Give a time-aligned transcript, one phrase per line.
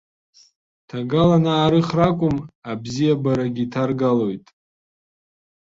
[0.87, 2.37] Ҭагалан аарыхра акәым,
[2.71, 4.45] абзиабарагьы ҭаргалоит.